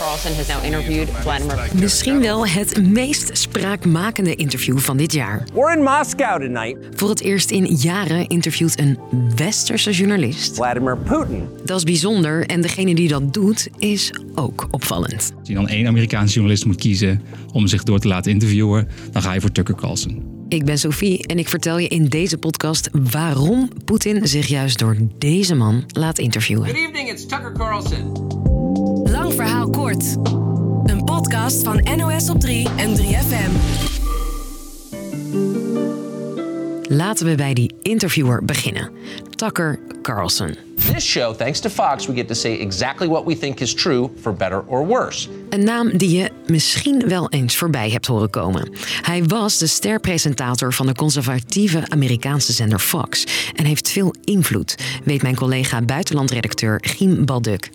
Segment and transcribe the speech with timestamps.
[0.00, 5.44] Carlson has now interviewed Vladimir Misschien wel het meest spraakmakende interview van dit jaar.
[5.54, 6.76] We're in Moscow tonight.
[6.94, 8.98] Voor het eerst in jaren interviewt een
[9.36, 10.54] westerse journalist.
[10.54, 11.48] Vladimir Putin.
[11.64, 15.32] Dat is bijzonder en degene die dat doet is ook opvallend.
[15.38, 17.22] Als je dan één Amerikaanse journalist moet kiezen
[17.52, 20.38] om zich door te laten interviewen, dan ga je voor Tucker Carlson.
[20.48, 24.96] Ik ben Sophie en ik vertel je in deze podcast waarom Poetin zich juist door
[25.18, 26.66] deze man laat interviewen.
[26.66, 28.39] Good evening, it's Tucker Carlson.
[29.10, 30.16] Lang verhaal kort.
[30.84, 33.50] Een podcast van NOS op 3 en 3FM.
[36.88, 38.90] Laten we bij die interviewer beginnen.
[39.34, 40.56] Tucker Carlson.
[40.92, 44.10] This show, thanks to Fox, we get to say exactly what we think is true,
[44.20, 45.28] for better or worse.
[45.48, 48.72] Een naam die je misschien wel eens voorbij hebt horen komen.
[49.02, 55.22] Hij was de sterpresentator van de conservatieve Amerikaanse zender Fox en heeft veel invloed, weet
[55.22, 57.70] mijn collega buitenlandredacteur Giem Balduk.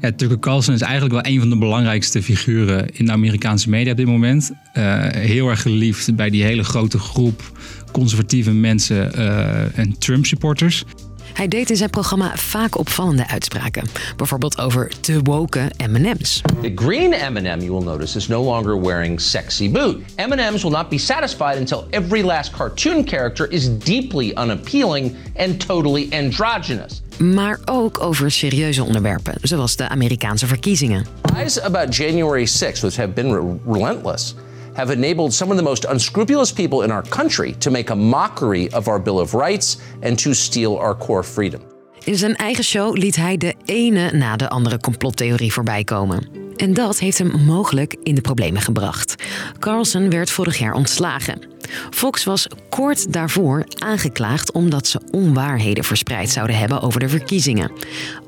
[0.00, 3.90] Ja, Tucker Carlson is eigenlijk wel een van de belangrijkste figuren in de Amerikaanse media
[3.90, 4.50] op dit moment.
[4.74, 7.58] Uh, heel erg geliefd bij die hele grote groep
[7.92, 10.84] conservatieve mensen uh, en Trump-supporters.
[11.32, 13.84] Hij deed in zijn programma vaak opvallende uitspraken.
[14.16, 16.40] Bijvoorbeeld over te woke M&M's.
[16.62, 19.96] The green M&M, you will notice, is no longer wearing sexy boot.
[20.16, 26.08] M&M's will not be satisfied until every last cartoon character is deeply unappealing and totally
[26.12, 27.01] androgynous.
[27.18, 31.06] Maar ook over serieuze onderwerpen, zoals de Amerikaanse verkiezingen.
[31.36, 34.34] Lies about January 6th, which have been re relentless,
[34.72, 38.70] have enabled some of the most unscrupulous people in our country to make a mockery
[38.74, 41.60] of our Bill of Rights and to steal our core freedom.
[42.04, 46.28] In zijn eigen show liet hij de ene na de andere complottheorie voorbij komen.
[46.56, 49.14] En dat heeft hem mogelijk in de problemen gebracht.
[49.58, 51.51] Carlson werd vorig jaar ontslagen.
[51.90, 57.72] Fox was kort daarvoor aangeklaagd omdat ze onwaarheden verspreid zouden hebben over de verkiezingen.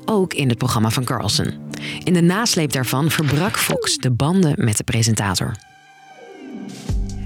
[0.05, 1.53] Ook in het programma van Carlson.
[2.03, 5.64] In de nasleep daarvan verbrak Fox de banden met de presentator.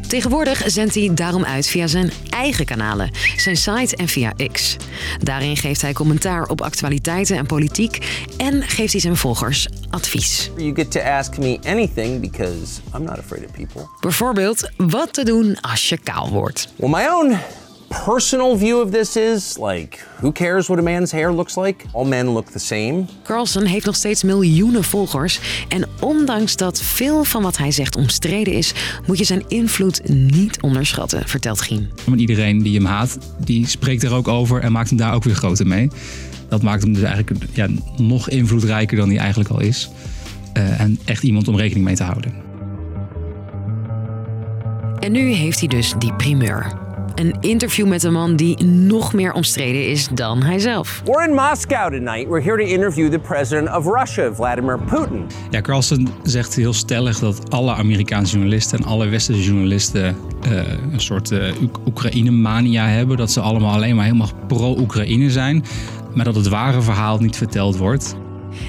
[0.09, 4.77] Tegenwoordig zendt hij daarom uit via zijn eigen kanalen, zijn site en via X.
[5.23, 7.97] Daarin geeft hij commentaar op actualiteiten en politiek
[8.37, 10.51] en geeft hij zijn volgers advies.
[10.57, 13.87] You get to ask me anything because I'm not afraid of people.
[13.99, 16.73] Bijvoorbeeld wat te doen als je kaal wordt.
[16.75, 17.37] Well, my own
[17.89, 21.85] personal view of this is like, who cares what a man's hair looks like?
[21.91, 23.05] All men look the same.
[23.23, 25.39] Carlson heeft nog steeds miljoenen volgers.
[25.67, 28.73] En ondanks dat veel van wat hij zegt omstreden is,
[29.07, 31.89] moet je zijn invloed niet onderschatten, vertelt Giem.
[32.15, 35.35] Iedereen die hem haat, die spreekt er ook over en maakt hem daar ook weer
[35.35, 35.89] groter mee.
[36.49, 37.67] Dat maakt hem dus eigenlijk ja,
[37.97, 39.89] nog invloedrijker dan hij eigenlijk al is.
[40.57, 42.33] Uh, en echt iemand om rekening mee te houden.
[44.99, 46.87] En nu heeft hij dus die primeur.
[47.19, 51.01] Een interview met een man die nog meer omstreden is dan hijzelf.
[51.05, 52.27] We're in Moscow tonight.
[52.27, 55.25] We're here to interview the president of Russia, Vladimir Putin.
[55.49, 60.15] Ja, Carlson zegt heel stellig dat alle Amerikaanse journalisten en alle westerse journalisten
[60.51, 61.53] uh, een soort uh,
[61.85, 63.17] Oekraïne-mania hebben.
[63.17, 65.63] Dat ze allemaal alleen maar helemaal pro-Oekraïne zijn.
[66.13, 68.15] Maar dat het ware verhaal niet verteld wordt.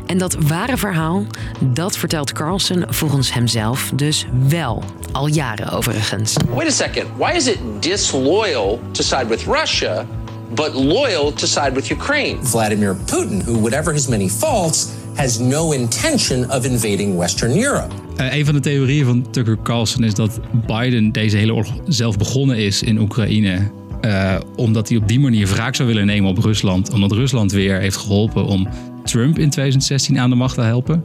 [0.07, 1.27] En dat ware verhaal,
[1.61, 4.83] dat vertelt Carlson volgens hemzelf dus wel.
[5.13, 6.37] Al jaren overigens.
[6.55, 7.07] Wait a second.
[7.17, 10.07] Why is it disloyal to side with Russia,
[10.55, 12.37] but loyal to side with Ukraine?
[12.43, 17.95] Vladimir Putin, who, whatever his many faults, has no intention of invading Western Europe.
[18.17, 22.17] Uh, een van de theorieën van Tucker Carlson is dat Biden deze hele oorlog zelf
[22.17, 23.71] begonnen is in Oekraïne.
[24.01, 26.93] Uh, omdat hij op die manier wraak zou willen nemen op Rusland.
[26.93, 28.69] Omdat Rusland weer heeft geholpen om
[29.05, 31.05] Trump in 2016 aan de macht te helpen.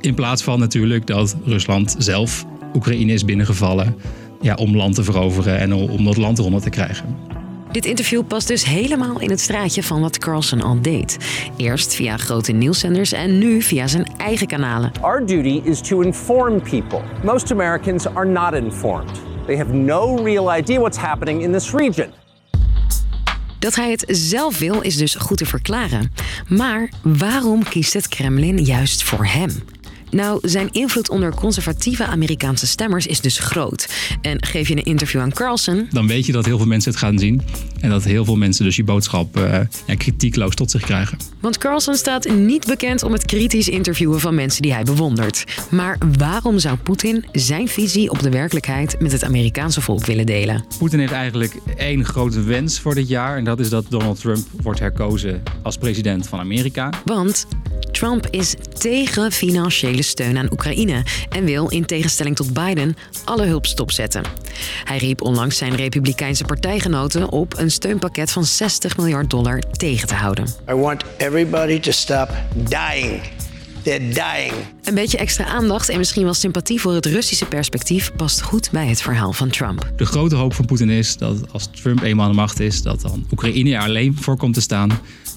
[0.00, 3.96] In plaats van natuurlijk dat Rusland zelf Oekraïne is binnengevallen
[4.40, 7.16] ja, om land te veroveren en om dat land eronder te krijgen.
[7.74, 11.18] Dit interview past dus helemaal in het straatje van wat Carlson al deed.
[11.56, 14.92] Eerst via grote nieuwszenders en nu via zijn eigen kanalen.
[15.00, 17.00] Our duty is to inform people.
[17.24, 19.20] Most Americans are not informed.
[19.46, 22.23] They have no real idea what's happening in this region.
[23.64, 26.12] Dat hij het zelf wil is dus goed te verklaren.
[26.48, 29.50] Maar waarom kiest het Kremlin juist voor hem?
[30.14, 33.88] Nou, zijn invloed onder conservatieve Amerikaanse stemmers is dus groot.
[34.20, 35.88] En geef je een interview aan Carlson...
[35.90, 37.42] Dan weet je dat heel veel mensen het gaan zien.
[37.80, 41.18] En dat heel veel mensen dus je boodschap uh, ja, kritiekloos tot zich krijgen.
[41.40, 45.44] Want Carlson staat niet bekend om het kritisch interviewen van mensen die hij bewondert.
[45.70, 50.64] Maar waarom zou Poetin zijn visie op de werkelijkheid met het Amerikaanse volk willen delen?
[50.78, 53.36] Poetin heeft eigenlijk één grote wens voor dit jaar.
[53.36, 56.90] En dat is dat Donald Trump wordt herkozen als president van Amerika.
[57.04, 57.46] Want
[57.90, 63.66] Trump is tegen financiële steun aan Oekraïne en wil in tegenstelling tot Biden alle hulp
[63.66, 64.22] stopzetten.
[64.84, 70.14] Hij riep onlangs zijn Republikeinse partijgenoten op een steunpakket van 60 miljard dollar tegen te
[70.14, 70.46] houden.
[70.70, 73.20] I want everybody to stop dying
[73.84, 74.52] They're dying.
[74.82, 78.86] Een beetje extra aandacht en misschien wel sympathie voor het Russische perspectief past goed bij
[78.86, 79.92] het verhaal van Trump.
[79.96, 83.00] De grote hoop van Poetin is dat als Trump eenmaal aan de macht is, dat
[83.00, 84.90] dan Oekraïne er alleen voor komt te staan.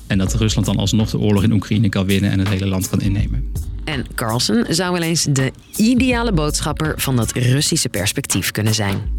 [0.07, 2.89] En dat Rusland dan alsnog de oorlog in Oekraïne kan winnen en het hele land
[2.89, 3.51] kan innemen.
[3.87, 9.16] En Carlson zou wel eens de ideale boodschapper van dat Russische perspectief kunnen zijn.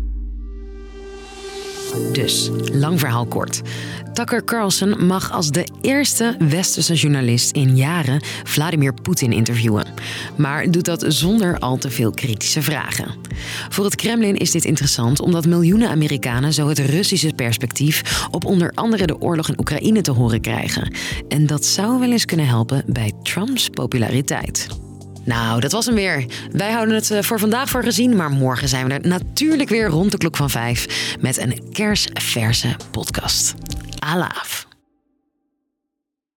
[2.12, 3.62] Dus, lang verhaal kort.
[4.12, 9.86] Tucker Carlson mag als de eerste westerse journalist in jaren Vladimir Poetin interviewen.
[10.36, 13.14] Maar doet dat zonder al te veel kritische vragen.
[13.68, 18.72] Voor het Kremlin is dit interessant omdat miljoenen Amerikanen zo het Russische perspectief op onder
[18.74, 20.94] andere de oorlog in Oekraïne te horen krijgen.
[21.28, 24.87] En dat zou wel eens kunnen helpen bij Trumps populariteit.
[25.28, 26.24] Nou, dat was hem weer.
[26.52, 29.86] Wij houden het eh, voor vandaag voor gezien, maar morgen zijn we er natuurlijk weer
[29.86, 33.54] rond de klok van vijf met een kersverse podcast.
[33.98, 34.67] Alaaf.